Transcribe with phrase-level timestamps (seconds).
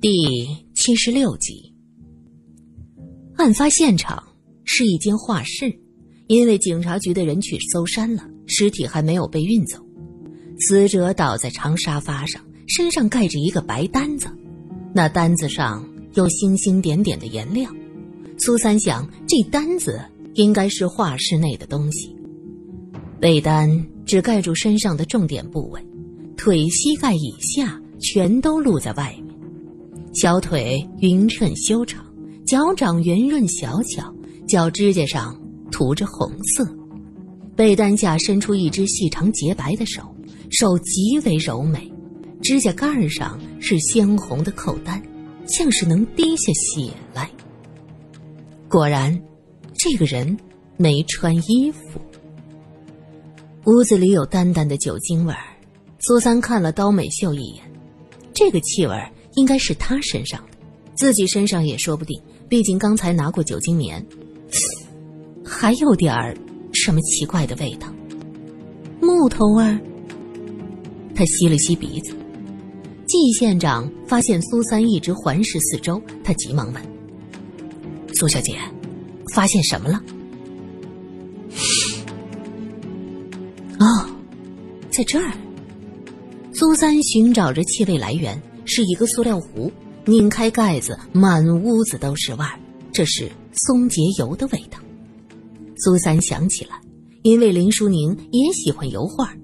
[0.00, 0.46] 第
[0.76, 1.74] 七十六集，
[3.34, 4.22] 案发现场
[4.62, 5.76] 是一间画室，
[6.28, 9.84] 因为警察局的人去搜山了，尸体还没有被运走。
[10.60, 14.28] 死者倒在长沙发上，身上盖着一个白单子，
[14.94, 15.84] 那单子上
[16.14, 17.68] 有星星点点的颜料。
[18.38, 20.00] 苏三想，这单子
[20.34, 22.14] 应该是画室内的东西。
[23.20, 23.68] 被单
[24.06, 25.84] 只盖住身上的重点部位，
[26.36, 29.27] 腿、膝盖以下全都露在外面。
[30.12, 32.04] 小腿匀称修长，
[32.46, 34.12] 脚掌圆润小巧，
[34.48, 35.38] 脚指甲上
[35.70, 36.66] 涂着红色。
[37.54, 40.02] 被单下伸出一只细长洁白的手，
[40.50, 41.92] 手极为柔美，
[42.42, 45.00] 指甲盖上是鲜红的扣单，
[45.46, 47.30] 像是能滴下血来。
[48.68, 49.16] 果然，
[49.76, 50.36] 这个人
[50.76, 52.00] 没穿衣服。
[53.66, 55.44] 屋子里有淡淡的酒精味儿。
[56.00, 57.64] 苏三看了刀美秀一眼，
[58.32, 59.12] 这个气味儿。
[59.38, 60.58] 应该是他身上的，
[60.96, 62.20] 自己身上也说不定。
[62.48, 64.04] 毕竟刚才拿过酒精棉，
[65.44, 66.36] 还有点儿
[66.72, 67.86] 什么奇怪的味道，
[69.00, 69.78] 木头味儿。
[71.14, 72.12] 他吸了吸鼻子。
[73.06, 76.82] 季县长发现苏三一直环视四周，他急忙问
[78.14, 78.58] ：“苏小姐，
[79.34, 80.02] 发现什么了？”
[83.78, 84.10] 哦，
[84.90, 85.32] 在这儿。
[86.52, 88.40] 苏三寻找着气味来源。
[88.78, 89.72] 是一个塑料壶，
[90.06, 92.60] 拧开盖子，满屋子都是味儿。
[92.92, 94.78] 这是松节油的味道。
[95.78, 96.80] 苏三想起来，
[97.22, 99.34] 因为林淑宁也喜欢油画，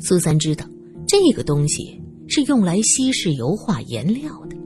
[0.00, 0.66] 苏三知道
[1.06, 4.56] 这个东西是用来稀释油画颜料的。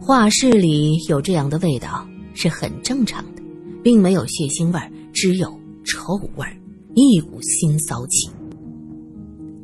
[0.00, 3.42] 画室里有这样的味道是很正常的，
[3.82, 5.50] 并没有血腥味儿，只有
[5.84, 6.56] 臭味儿，
[6.94, 8.30] 一股腥骚气。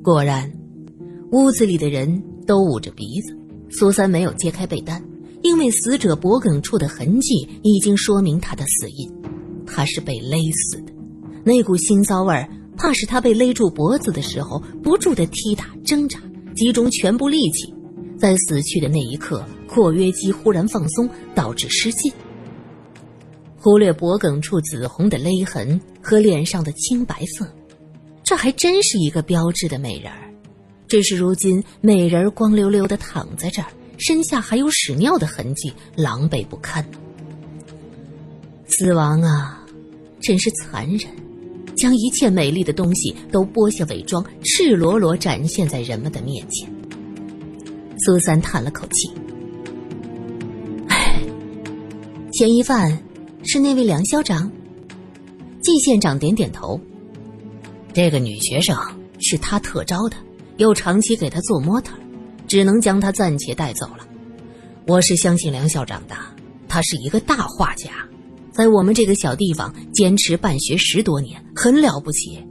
[0.03, 0.53] 果然，
[1.33, 2.23] 屋子里的人。
[2.49, 3.38] 都捂着鼻子，
[3.71, 5.03] 苏三没有揭开被单，
[5.43, 9.13] 因为死者脖颈处的痕迹已经说明他的死因，
[9.67, 10.93] 他是被勒死的。
[11.45, 16.19] 那股腥臊味儿，怕是他被勒住脖子的时候不住的踢打挣扎，
[16.55, 17.73] 集中全部力气，
[18.19, 22.13] 在死去的那一刻，括约肌忽然放松，导致失禁。
[23.61, 27.47] 忽略脖颈处紫红的勒痕和脸上的青白色，
[28.23, 30.28] 这还真是一个标致的美人儿。
[30.89, 33.69] 只是如今美人光溜溜的躺在这儿，
[33.99, 36.85] 身下还有屎尿的痕迹，狼狈不堪。
[38.67, 39.65] 死亡啊，
[40.21, 41.11] 真是残忍，
[41.77, 46.69] 将一切美丽的东西都剥下伪装，赤裸裸展现在人们的面前。
[48.05, 49.11] 苏三叹了口气
[50.89, 51.21] ：“唉，
[52.33, 53.03] 嫌疑犯
[53.45, 54.51] 是那位梁校长。”
[55.61, 56.81] 季县长点点头
[57.93, 58.75] ：“这个女学生
[59.21, 60.17] 是他特招的。”
[60.59, 61.97] 又长期给他做模特，
[62.47, 64.07] 只能将他暂且带走了。
[64.87, 66.17] 我是相信梁校长的，
[66.69, 67.91] 他是一个大画家，
[68.51, 72.45] 在我们这个小地方坚持办学十多年，很了不起。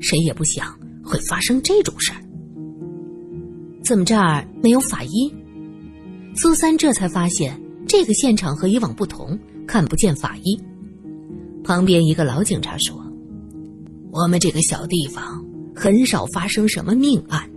[0.00, 2.20] 谁也不想会发生这种事儿。
[3.82, 5.32] 怎么这儿没有法医？
[6.36, 7.58] 苏三这才发现，
[7.88, 10.60] 这个现场和以往不同，看不见法医。
[11.64, 12.94] 旁边一个老警察说
[14.12, 15.42] ：“我们这个小地方
[15.74, 17.48] 很少发生什么命案。”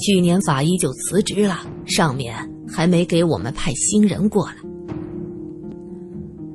[0.00, 2.34] 去年法医就辞职了，上面
[2.68, 4.54] 还没给我们派新人过来。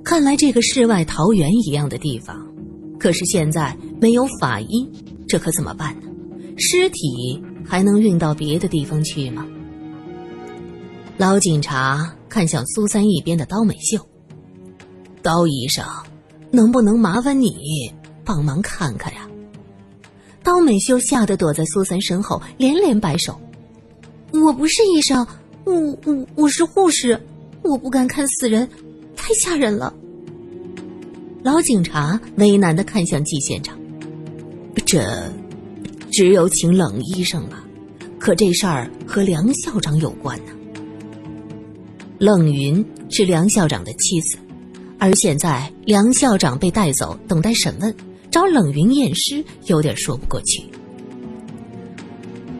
[0.03, 2.35] 看来这个世外桃源一样的地方，
[2.99, 4.89] 可是现在没有法医，
[5.27, 6.07] 这可怎么办呢？
[6.57, 9.45] 尸体还能运到别的地方去吗？
[11.17, 13.97] 老警察看向苏三一边的刀美秀，
[15.21, 15.85] 刀医生，
[16.51, 17.49] 能不能麻烦你
[18.23, 19.27] 帮忙看看呀？
[20.45, 23.35] 刀美秀吓得躲在苏三身后，连连摆手
[24.31, 25.25] ：“我不是医生，
[25.63, 25.73] 我
[26.05, 27.19] 我我是护士，
[27.63, 28.69] 我不敢看死人，
[29.15, 29.91] 太吓人了。”
[31.41, 33.75] 老警察为难的看向季县长
[34.85, 35.03] ：“这
[36.11, 37.65] 只有请冷医生了，
[38.19, 40.51] 可这事儿和梁校长有关呢。
[42.19, 44.37] 冷云是梁校长的妻子，
[44.99, 47.91] 而现在梁校长被带走，等待审问。”
[48.35, 50.61] 找冷云验尸有点说不过去，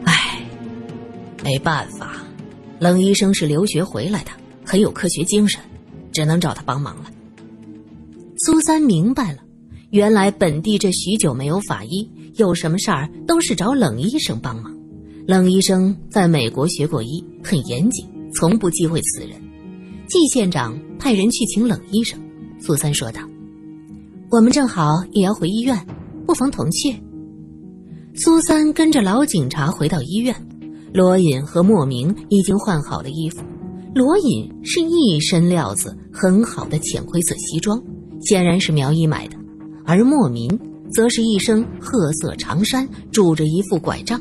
[0.06, 0.40] 唉，
[1.44, 2.16] 没办法，
[2.78, 4.30] 冷医生是留学回来的，
[4.64, 5.60] 很有科学精神，
[6.10, 7.10] 只能找他帮忙了。
[8.38, 9.40] 苏三明白了，
[9.90, 14.74] 原来本地这许久没有法医，有什么事儿都是找冷医生帮忙。
[15.26, 18.02] 冷医生在美国学过医，很严谨，
[18.34, 19.38] 从不忌讳死人。
[20.08, 22.18] 季县长派人去请冷医生，
[22.58, 23.20] 苏三说道。
[24.28, 25.86] 我们正好也要回医院，
[26.26, 26.96] 不妨同去。
[28.16, 30.34] 苏三跟着老警察回到医院，
[30.92, 33.44] 罗隐和莫名已经换好了衣服。
[33.94, 37.80] 罗隐是一身料子很好的浅灰色西装，
[38.20, 39.36] 显然是苗一买的，
[39.84, 40.58] 而莫名
[40.92, 44.20] 则是一身褐色长衫，拄着一副拐杖。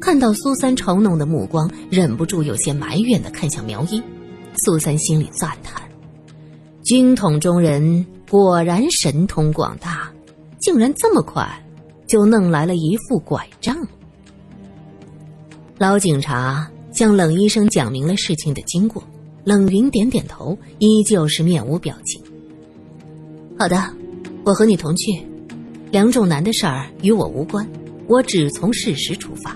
[0.00, 4.02] 看到苏三嘲弄的目光，忍不住有些埋怨的看向苗一。
[4.64, 5.80] 苏三心里赞叹：
[6.82, 10.10] 军统中人果然神通广大，
[10.58, 11.48] 竟然这么快
[12.06, 13.76] 就弄来了一副拐杖。
[15.78, 16.70] 老警察。
[16.92, 19.04] 向冷医生讲明了事情的经过，
[19.44, 22.22] 冷云点点头，依旧是面无表情。
[23.58, 23.76] 好的，
[24.46, 25.22] 我和你同去。
[25.90, 27.68] 梁仲南的事儿与我无关，
[28.08, 29.54] 我只从事实出发。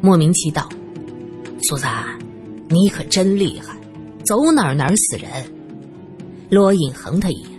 [0.00, 0.68] 莫名其道
[1.68, 2.04] ：“苏三，
[2.68, 3.76] 你可真厉害，
[4.26, 5.30] 走哪儿哪儿死人。”
[6.50, 7.50] 罗隐横他一眼：“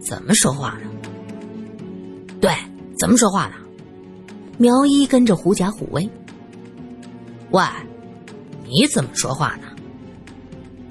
[0.00, 0.88] 怎么说话呢
[2.40, 2.50] ？”“对，
[2.98, 3.54] 怎么说话呢？”
[4.56, 6.08] 苗一跟着狐假虎威。
[7.50, 7.62] 喂，
[8.64, 9.68] 你怎么说话呢？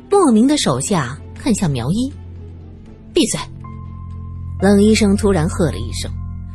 [0.09, 2.11] 莫名的手下看向苗一，
[3.13, 3.39] 闭嘴！
[4.61, 6.11] 冷医生突然喝了一声，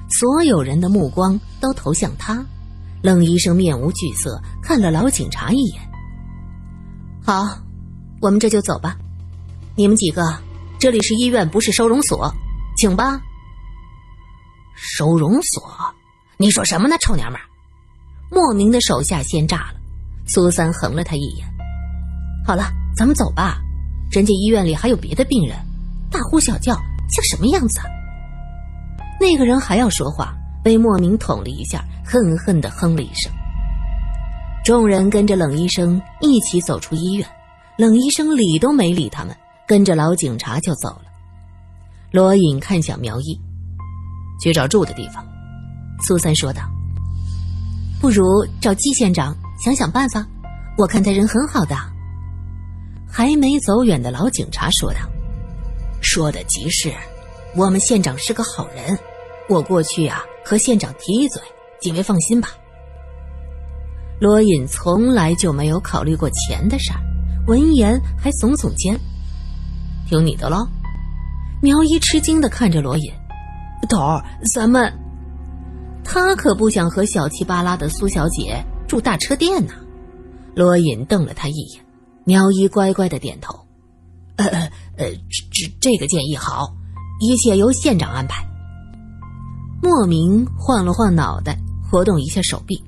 [0.08, 2.44] 所有人的目光都投向他。
[3.02, 5.82] 冷医生面无惧色看了老警察一眼。
[7.24, 7.58] 好，
[8.20, 8.96] 我们这就走吧。
[9.76, 10.22] 你们几个，
[10.82, 12.28] 这里是医院，不是收容所，
[12.76, 13.20] 请吧。
[14.74, 15.62] 收容所？
[16.38, 17.40] 你说什么呢，臭娘们！
[18.32, 19.74] 莫名的手下先炸了。
[20.26, 21.46] 苏三横了他一眼，
[22.44, 22.64] 好了，
[22.96, 23.60] 咱们走吧。
[24.10, 25.56] 人家医院里还有别的病人，
[26.10, 26.74] 大呼小叫
[27.08, 27.80] 像什么样子？
[29.20, 30.34] 那个人还要说话，
[30.64, 33.30] 被莫名捅了一下，恨恨的哼了一声。
[34.64, 37.28] 众人跟着冷医生一起走出医院，
[37.78, 39.36] 冷医生理都没理他们，
[39.72, 41.04] 跟着老警察就走了。
[42.10, 43.40] 罗隐看向苗一，
[44.38, 45.26] 去找住的地方。
[46.06, 46.60] 苏三说道
[47.98, 48.22] ：“不如
[48.60, 49.34] 找季县长。”
[49.64, 50.26] 想想办法，
[50.76, 51.74] 我看他人很好的。
[53.10, 54.98] 还没走远的老警察说道
[56.02, 56.92] ：“说的极是，
[57.56, 58.98] 我们县长是个好人，
[59.48, 61.40] 我过去啊和县长提一嘴，
[61.80, 62.50] 几位放心吧。”
[64.20, 67.00] 罗隐从来就没有考虑过钱的事儿，
[67.46, 68.94] 闻言还耸耸肩
[70.12, 70.68] ：“听你的喽。”
[71.62, 73.12] 苗一吃惊的看着罗隐
[73.88, 74.24] ：“头儿，
[74.54, 74.92] 咱们……
[76.04, 79.72] 他可不想和小气巴拉的苏小姐。”住大车店呢？
[80.54, 81.82] 罗隐瞪了他一眼，
[82.24, 83.58] 苗一乖乖的点头。
[84.36, 84.60] 呃呃
[84.98, 85.06] 呃，
[85.50, 86.74] 这这个建议好，
[87.20, 88.44] 一切由县长安排。
[89.82, 91.58] 莫名晃了晃脑袋，
[91.90, 92.84] 活动一下手臂。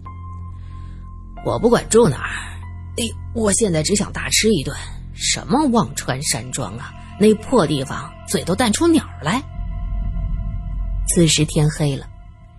[1.47, 2.61] 我不管住哪儿，
[2.99, 4.77] 哎，我现在只想大吃一顿。
[5.15, 9.43] 什么忘川山庄啊，那破地方，嘴都淡出鸟来。
[11.09, 12.07] 此时天黑了，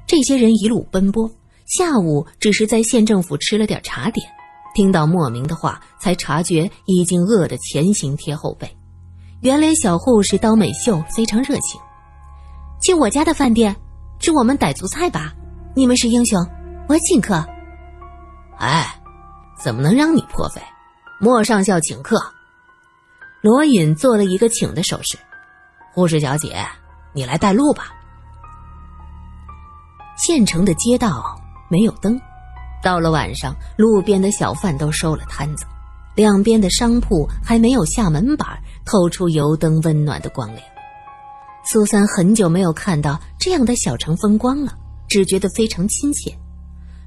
[0.07, 1.29] 这些人一路奔波。
[1.65, 4.27] 下午只是在县政府吃了点茶点，
[4.75, 8.69] 听到莫名的话，才察觉已经饿得前心贴后背。
[9.41, 11.81] 原来小护士刀美秀非常热情，
[12.83, 13.75] 去我家的饭店
[14.19, 15.33] 吃我们傣族菜吧。
[15.75, 16.39] 你们是英雄，
[16.87, 17.43] 我请客。
[18.59, 18.85] 哎，
[19.59, 20.61] 怎么能让你破费？
[21.19, 22.15] 莫上校请客。
[23.45, 25.15] 罗隐做了一个请的手势。
[25.93, 26.65] 护士小姐，
[27.13, 27.93] 你来带路吧。
[30.17, 31.39] 县城的街道。
[31.69, 32.19] 没有灯，
[32.83, 35.63] 到了晚上，路边的小贩都收了摊子，
[36.15, 38.47] 两边的商铺还没有下门板，
[38.83, 40.61] 透出油灯温暖的光亮。
[41.71, 44.75] 苏三很久没有看到这样的小城风光了，
[45.07, 46.35] 只觉得非常亲切。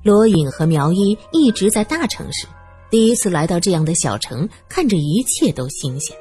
[0.04, 2.46] 罗隐和苗一一直在大城市，
[2.90, 6.16] 第一次来到这样的小城，看着一切都新鲜，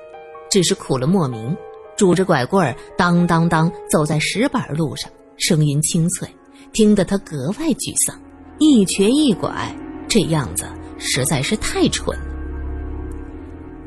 [0.50, 1.56] 只是苦了莫名，
[1.98, 6.28] 拄着拐棍儿当当当走在石板路上，声音清脆，
[6.74, 8.20] 听得他格外沮丧。
[8.60, 9.76] 一瘸一拐，
[10.08, 10.66] 这样子
[10.98, 12.26] 实在是太蠢了。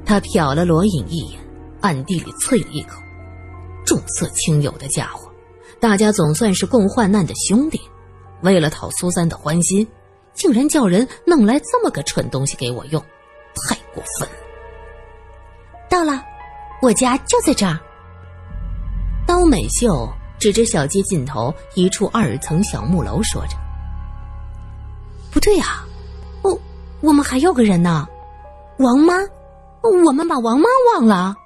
[0.04, 1.40] 他瞟了罗隐一眼，
[1.80, 3.00] 暗地里啐了一口
[3.86, 5.28] ：“重色轻友的家伙，
[5.80, 7.80] 大家总算是共患难的兄弟，
[8.42, 9.86] 为了讨苏三的欢心，
[10.34, 13.00] 竟然叫人弄来这么个蠢东西给我用，
[13.68, 14.34] 太过分了。”
[15.90, 16.22] 到了，
[16.82, 17.78] 我家就在这儿。
[19.26, 20.08] 刀美秀
[20.38, 23.56] 指着小街尽头一处二层小木楼，说着。
[25.30, 25.84] 不对呀，
[26.42, 26.58] 我
[27.00, 28.08] 我们还有个人呢，
[28.78, 29.14] 王妈，
[30.04, 31.36] 我们把王妈忘了。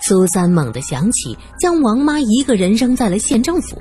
[0.00, 3.80] 苏三猛地想起将王妈一个人扔在了县政府，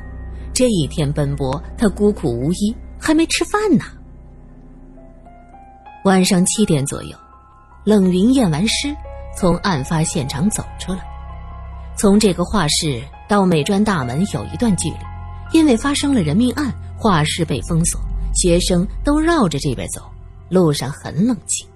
[0.53, 3.83] 这一天奔波，他孤苦无依，还没吃饭呢。
[6.03, 7.17] 晚上七点左右，
[7.83, 8.95] 冷云验完尸，
[9.37, 10.99] 从案发现场走出来。
[11.97, 14.97] 从这个画室到美专大门有一段距离，
[15.53, 17.99] 因为发生了人命案，画室被封锁。
[18.33, 20.01] 学生都绕着这边走，
[20.49, 21.67] 路上很冷清。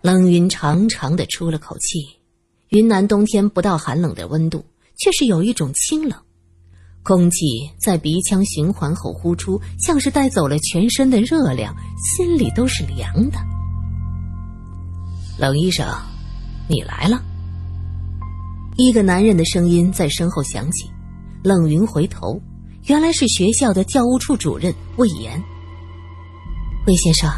[0.00, 1.98] 冷云长长的出了口气，
[2.70, 4.64] 云南冬天不到寒冷的温度，
[4.98, 6.20] 却是有一种清冷，
[7.04, 7.46] 空气
[7.80, 11.72] 在鼻腔循环后呼出，像是带走了全身的热量，
[12.16, 13.38] 心里都是凉的。
[15.38, 15.86] 冷医生，
[16.68, 17.22] 你来了。
[18.76, 20.90] 一个男人的声音在身后响起，
[21.42, 22.40] 冷云回头，
[22.86, 25.40] 原来是学校的教务处主任魏延。
[26.86, 27.30] 魏先生，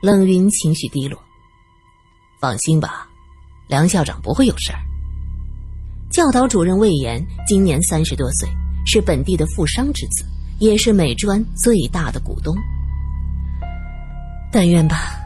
[0.00, 1.20] 冷云情绪低落。
[2.40, 3.08] 放心吧，
[3.66, 4.78] 梁校长不会有事儿。
[6.10, 8.48] 教导主任魏延今年三十多岁，
[8.86, 10.24] 是本地的富商之子，
[10.60, 12.54] 也是美专最大的股东。
[14.52, 15.18] 但愿吧。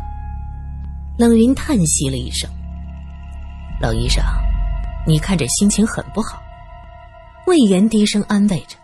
[1.18, 2.48] 冷云叹息了一声。
[3.80, 4.22] 冷医生，
[5.06, 6.42] 你看这心情很不好。
[7.46, 8.76] 魏延低声安慰着：“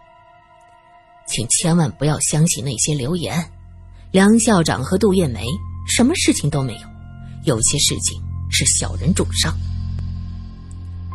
[1.26, 3.44] 请千万不要相信那些流言。
[4.10, 5.44] 梁校长和杜艳梅
[5.86, 8.22] 什么事情都没有，有些事情。”
[8.56, 9.52] 是小人重伤，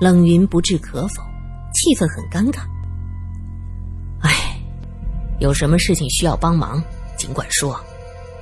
[0.01, 1.24] 冷云不置可否，
[1.74, 2.59] 气氛很尴尬。
[4.21, 4.59] 哎，
[5.39, 6.83] 有什么事情需要帮忙，
[7.15, 7.79] 尽管说。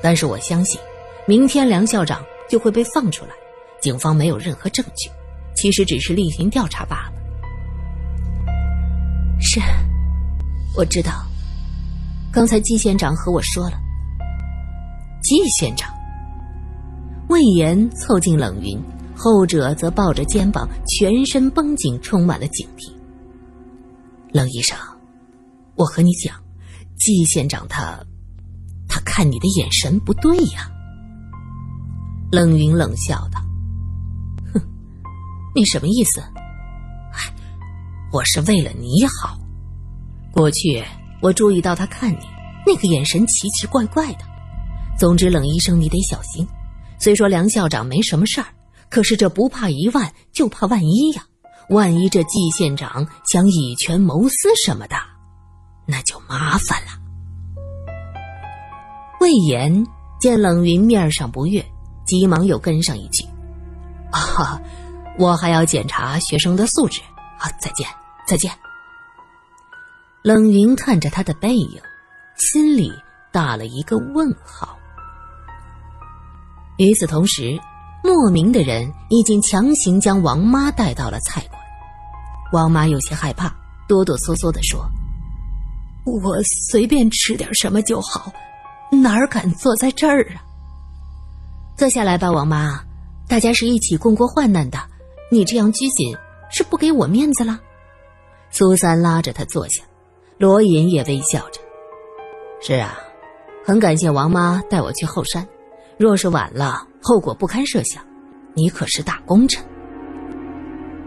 [0.02, 0.82] 但是我相信，
[1.28, 3.32] 明天梁校长就会被放出来。
[3.80, 5.12] 警方没有任何证据，
[5.58, 7.14] 其实只是例行调查罢了。
[9.40, 9.60] 是，
[10.76, 11.26] 我知道。
[12.32, 13.80] 刚才季县长和我说了。
[15.24, 15.92] 季县长。
[17.30, 18.80] 魏延凑近冷云，
[19.16, 22.94] 后者则抱着肩膀，全身绷紧，充满了警惕。
[24.32, 24.78] 冷医生，
[25.76, 26.36] 我和你讲，
[26.98, 28.00] 季县长他，
[28.88, 30.70] 他看你的眼神不对呀。
[32.32, 33.42] 冷云冷笑道：“，
[35.58, 36.22] 你什么意思？
[38.14, 39.36] 我是为了你好。
[40.32, 40.84] 过去
[41.20, 42.28] 我注意到他看你
[42.64, 44.20] 那个眼神奇奇怪怪的。
[45.00, 46.48] 总之，冷医生你得小心。”
[47.00, 48.46] 虽说梁校长没什么事儿，
[48.88, 51.24] 可是这不怕一万，就怕万一呀！
[51.70, 54.96] 万一这季县长想以权谋私什么的，
[55.88, 56.92] 那就麻烦了。
[59.22, 59.84] 魏延
[60.22, 61.66] 见冷云面上不悦，
[62.06, 63.26] 急忙又跟上一句
[64.14, 64.62] ：“啊，
[65.18, 67.02] 我还要检查学生的素质。
[67.40, 67.88] 啊，再见，
[68.28, 68.52] 再见。”
[70.24, 71.82] 冷云看着他的背影，
[72.38, 72.92] 心里
[73.32, 74.78] 打了一个问号。
[76.78, 77.60] 与此同时，
[78.04, 81.60] 莫名的人已经强行将王妈带到了菜馆。
[82.54, 83.56] 王妈有些害怕，
[83.88, 84.84] 哆哆嗦嗦的说
[86.06, 88.32] ：“我随便吃点什么就好，
[88.92, 90.42] 哪儿敢坐在这儿啊？”
[91.78, 92.84] 坐下来吧，王妈，
[93.28, 94.80] 大家是一起共过患难的，
[95.30, 96.16] 你这样拘谨
[96.50, 97.60] 是不给我面子了。
[98.50, 99.84] 苏三拉着他坐下，
[100.38, 101.60] 罗隐也微笑着
[102.62, 102.98] ：“是啊，
[103.66, 105.46] 很感谢王妈带我去后山。”
[105.98, 108.04] 若是晚了，后果不堪设想。
[108.54, 109.64] 你可是大功臣。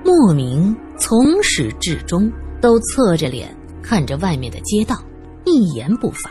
[0.04, 4.96] 莫名从始至终都侧着脸看着外面的街道，
[5.44, 6.30] 一言不发。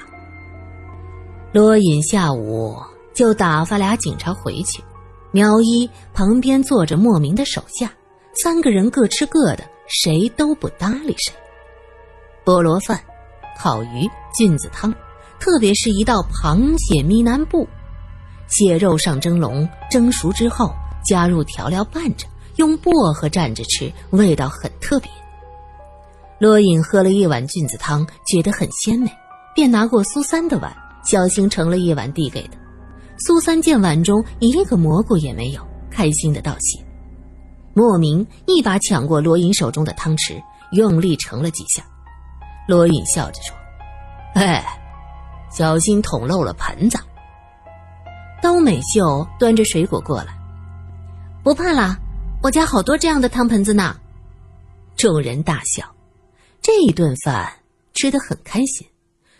[1.51, 2.75] 罗隐下午
[3.13, 4.83] 就打发俩警察回去，
[5.31, 7.91] 苗一旁边坐着莫名的手下，
[8.41, 11.33] 三个人各吃各的，谁都不搭理谁。
[12.43, 12.99] 菠萝饭、
[13.59, 14.93] 烤鱼、菌子汤，
[15.39, 17.67] 特别是一道螃蟹咪南布。
[18.47, 20.73] 蟹肉上蒸笼，蒸熟之后
[21.05, 25.11] 加入调料拌着，用薄荷蘸着吃，味道很特别。
[26.39, 29.11] 罗隐喝了一碗菌子汤，觉得很鲜美，
[29.53, 32.58] 便拿过苏三的碗，小心盛了一碗递给他。
[33.19, 35.61] 苏三见碗中一个蘑菇也没有，
[35.91, 36.83] 开心的道谢。
[37.73, 41.83] 莫名一把抢过罗隐手中的汤匙，用力盛了几下。
[42.67, 43.55] 罗隐笑着说
[44.35, 44.65] ：“哎，
[45.51, 46.97] 小心捅漏了盆子。”
[48.41, 50.33] 刀美秀端着水果过来，
[51.43, 51.97] 不怕啦，
[52.41, 53.95] 我家好多这样的汤盆子呢。
[54.95, 55.83] 众人大笑，
[56.61, 57.51] 这一顿饭
[57.93, 58.87] 吃得很开心。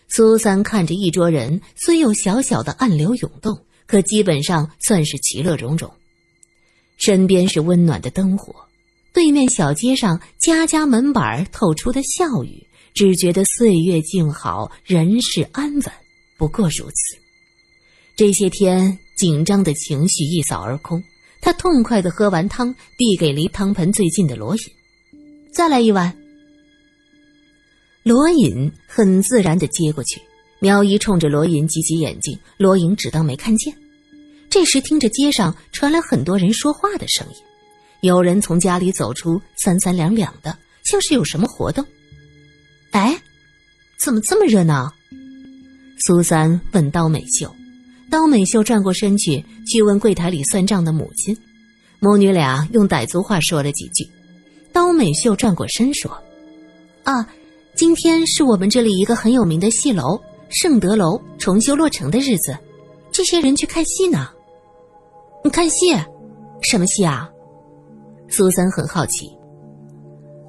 [0.07, 3.57] 苏三看着一桌人，虽有小小的暗流涌动，
[3.89, 5.91] 可基本上算是其乐融融。
[6.98, 8.53] 身边是温暖的灯火，
[9.12, 15.84] 对面小街上家家门板透出的笑语，只觉得岁月静好，人世安稳，
[16.38, 17.17] 不过如此。
[18.15, 21.01] 这些天紧张的情绪一扫而空，
[21.41, 24.62] 他痛快的喝完汤，递给离汤盆最近的罗隐
[25.51, 26.15] ：“再来一碗。”
[28.03, 30.22] 罗隐很自然的接过去。
[30.59, 33.73] 苗一冲着罗莹挤挤眼睛，罗莹只当没看见。
[34.49, 37.35] 这时，听着街上传来很多人说话的声音，
[38.01, 41.85] 有人从家里走出，三三两两的，像是有什么活动。
[42.91, 43.15] 哎，
[43.99, 44.91] 怎么这么热闹？
[46.05, 47.53] 苏三问刀美秀。
[48.09, 51.37] 刀美秀转过身去，去问柜台里算账的母亲。
[51.99, 54.03] 母女俩用傣族话说了几句。
[54.73, 56.11] 刀美秀转过身说
[57.03, 57.27] ：“啊，
[57.75, 60.19] 今天是我们这里一个很有名的戏楼——
[60.50, 62.58] 圣德楼重修落成的日子，
[63.12, 64.29] 这些人去看戏呢。
[65.51, 65.96] 看戏？
[66.62, 67.29] 什么戏啊？”
[68.27, 69.32] 苏三很好奇。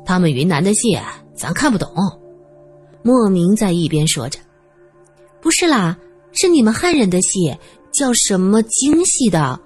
[0.05, 0.99] 他们云南的戏，
[1.35, 1.89] 咱看不懂。
[3.03, 4.39] 莫名在一边说着
[5.41, 5.97] ：“不是啦，
[6.33, 7.57] 是你们汉人的戏，
[7.93, 9.59] 叫什么京戏的，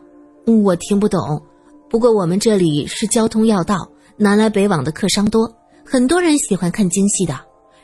[0.46, 1.42] 我听不懂。
[1.88, 5.52] 不过我们这里是交通要道。”南来北往的客商多，
[5.84, 7.36] 很多人喜欢看京戏的。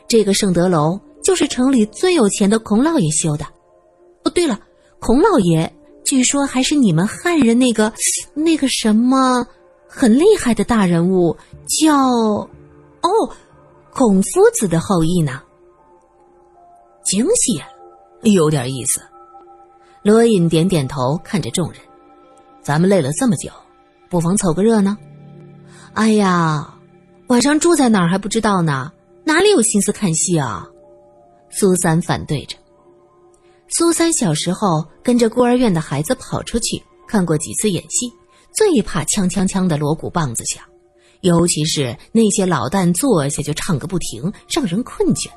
[0.07, 3.44] 这个圣德楼就是城里最有钱的孔老爷修的。
[4.24, 4.58] 哦，对了，
[4.98, 5.72] 孔老爷
[6.04, 7.92] 据说还是你们汉人那个
[8.34, 9.46] 那个什么
[9.88, 11.36] 很厉害的大人物，
[11.66, 12.48] 叫哦，
[13.92, 15.42] 孔夫子的后裔呢。
[17.04, 17.60] 惊喜
[18.22, 19.00] 有点意思。
[20.02, 21.80] 罗隐点点头，看着众人
[22.62, 23.50] ：“咱们累了这么久，
[24.08, 24.96] 不妨凑个热闹。”
[25.92, 26.74] 哎呀，
[27.26, 28.92] 晚上住在哪儿还不知道呢，
[29.24, 30.69] 哪里有心思看戏啊？
[31.50, 32.57] 苏三反对着。
[33.69, 38.12] 苏三小时候跟着孤儿院的孩子跑出去看过几次演戏，
[38.52, 40.62] 最怕锵锵锵的锣鼓棒子响，
[41.21, 45.28] 尤其是那些老旦坐下就唱个不停，让人困倦。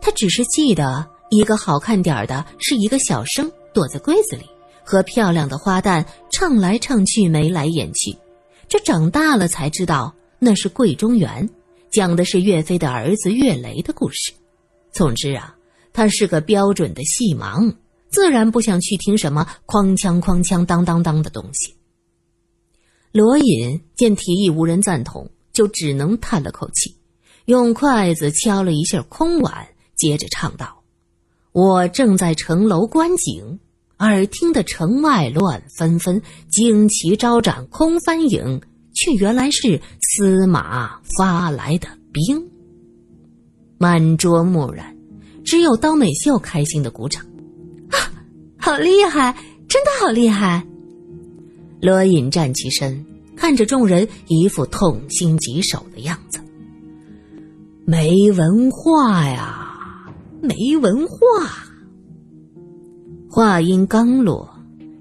[0.00, 4.44] 他只是记得一个好看点儿的，是一个小生躲在柜子里，
[4.84, 8.16] 和漂亮的花旦唱来唱去，眉来眼去。
[8.68, 11.48] 这长大了才知道，那是桂中原，
[11.90, 14.32] 讲的是岳飞的儿子岳雷的故事。
[14.94, 15.54] 总之啊，
[15.92, 17.74] 他是个标准的戏盲，
[18.08, 21.74] 自然不想去听什么哐锵哐锵当当当的东西。
[23.12, 26.96] 罗隐见提议无人赞同，就只能叹了口气，
[27.44, 30.82] 用筷子敲了一下空碗，接着唱道
[31.52, 33.58] ：“我正在城楼观景。”
[33.98, 36.20] 耳听得城外乱纷纷，
[36.50, 38.60] 旌旗招展空翻影，
[38.92, 42.50] 却原来是司马发来的兵。
[43.78, 44.93] 满桌木然，
[45.44, 47.22] 只有刀美秀开心的鼓掌
[47.90, 47.98] ：“啊，
[48.56, 49.36] 好厉害，
[49.68, 50.66] 真的好厉害！”
[51.82, 53.04] 罗隐站起身，
[53.36, 56.40] 看着众人一副痛心疾首的样子
[57.84, 61.16] ：“没文化呀，没文化。”
[63.28, 64.48] 话音刚落，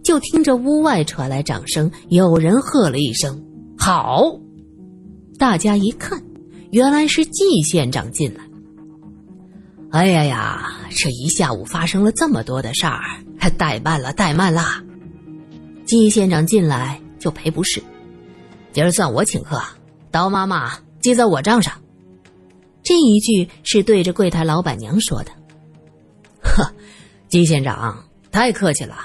[0.03, 3.41] 就听着屋外传来掌声，有人喝了一声
[3.77, 4.23] “好”。
[5.39, 6.21] 大家一看，
[6.71, 8.43] 原来是季县长进来。
[9.93, 12.99] 哎呀呀，这一下午发生了这么多的事儿，
[13.39, 14.83] 怠慢了，怠慢了。
[15.85, 17.79] 季县长进来就赔不是，
[18.71, 19.61] 今儿算我请客，
[20.09, 21.71] 刀妈妈记在我账上。
[22.81, 25.31] 这一句是对着柜台老板娘说的。
[26.41, 26.73] 呵，
[27.29, 28.03] 季县长。
[28.31, 28.95] 太客气了，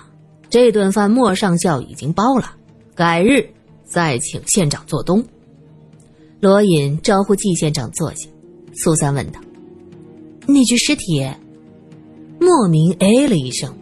[0.48, 2.52] 这顿饭莫上校已经包了，
[2.94, 3.46] 改日
[3.84, 5.22] 再请县长做东。
[6.40, 8.26] 罗隐招呼季县长坐下，
[8.74, 9.38] 苏三问道
[10.48, 11.24] ：“那具尸体？”
[12.40, 13.72] 莫名哎了一声：“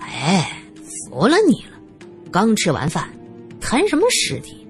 [0.00, 0.62] 哎，
[1.10, 1.78] 服了你了！
[2.32, 3.08] 刚吃完饭，
[3.60, 4.66] 谈什么尸体？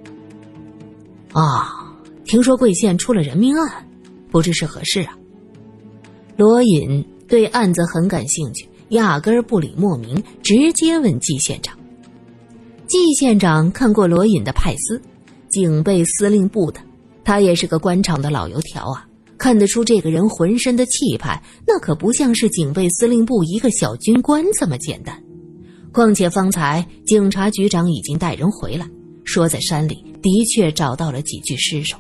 [1.32, 3.88] 啊，听说贵县出了人命案，
[4.30, 5.16] 不知是何事啊？”
[6.36, 8.68] 罗隐对案子很感兴趣。
[8.90, 11.78] 压根儿不理莫名，直接问季县长。
[12.86, 14.98] 季县长看过罗隐的派司，
[15.50, 16.80] 警备司令部的，
[17.22, 19.06] 他也是个官场的老油条啊，
[19.38, 25.16] 看得出这个人浑身的气派，那可不像是警备司令部一个小军官这么简单。
[25.92, 28.86] 况且方才警察局长已经带人回来，
[29.24, 31.96] 说在山里的确找到了几具尸首，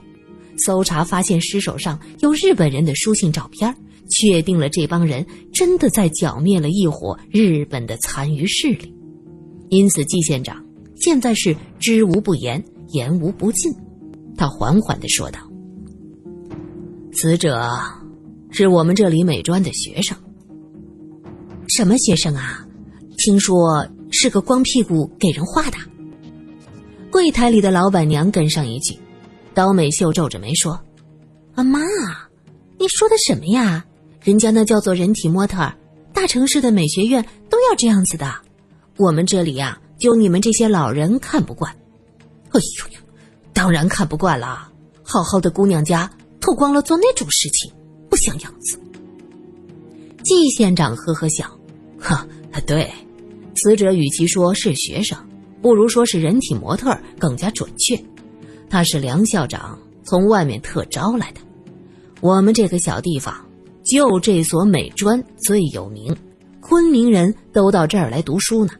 [0.58, 3.74] 搜查发现尸首上有日本人的书信照片
[4.10, 8.92] 确定了这帮人真的在剿灭了一伙日本的残余势力，
[9.68, 10.62] 因此季县长
[10.96, 13.72] 现在是知无不言，言无不尽。
[14.36, 15.40] 他缓缓的说道
[17.20, 17.68] ：“死者
[18.52, 20.16] 是我们这里美专的学生。
[21.66, 22.64] 什么学生啊？
[23.16, 25.76] 听说是个光屁股给人画的。”
[27.10, 28.96] 柜台里的老板娘跟上一句，
[29.52, 30.78] 刀美秀皱着眉说
[31.56, 31.80] ：“啊妈，
[32.78, 33.84] 你说的什么呀？”
[34.22, 35.72] 人家那叫做人体模特，
[36.12, 38.32] 大城市的美学院都要这样子的，
[38.96, 41.72] 我们这里呀，就你们这些老人看不惯。
[42.50, 43.00] 哎呦，
[43.52, 44.70] 当然看不惯了，
[45.02, 46.08] 好好的姑娘家
[46.40, 47.72] 脱光了做那种事情，
[48.08, 48.80] 不像样子。
[50.22, 51.46] 季县长呵呵笑，
[51.98, 52.26] 呵，
[52.66, 52.90] 对，
[53.56, 55.18] 死者与其说是学生，
[55.62, 57.98] 不如说是人体模特更加准确。
[58.70, 61.40] 他是梁校长从外面特招来的，
[62.20, 63.34] 我们这个小地方。
[63.84, 66.14] 就这所美专最有名，
[66.60, 68.72] 昆明人都到这儿来读书呢。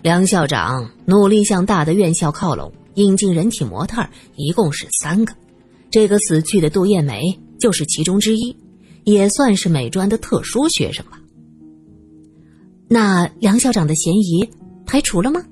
[0.00, 4.06] 梁校长努力向大的院校靠拢，引进人体模特
[4.36, 5.34] 一共是三个，
[5.92, 8.56] 这个死去的杜艳梅就是其中之一，
[9.04, 11.20] 也算是美专的特殊学生吧。
[12.88, 14.48] 那梁校长的嫌疑
[14.86, 15.44] 排除了吗？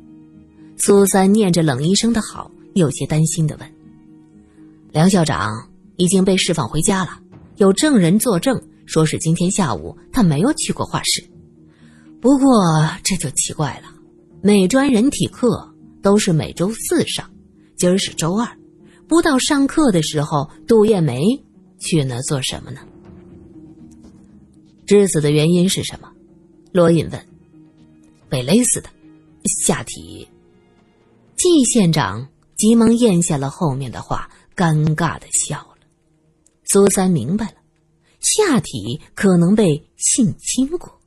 [0.79, 3.73] 苏三念着冷医生的好，有些担心的问。
[4.93, 7.21] 梁校长已经被释放回家了，
[7.59, 11.23] 有证人作证，说是今天下午他没有去过画室。
[12.19, 12.63] 不过
[13.05, 13.95] 这就奇怪了。
[14.43, 17.29] 美专人体课都是每周四上，
[17.77, 18.49] 今儿是周二，
[19.11, 21.21] 不到上课的时候，杜艳梅
[21.81, 22.81] 去那做什么呢？
[24.87, 26.09] 致死的原因是什么？
[26.73, 27.27] 罗隐问。
[28.29, 28.89] 被勒死的，
[29.65, 30.29] 下体。
[31.35, 35.79] 季县长急忙咽下了后面的话，尴尬的笑了。
[36.67, 37.55] 苏三明白了，
[38.21, 41.00] 下体可能被性侵过。